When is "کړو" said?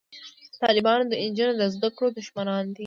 1.95-2.07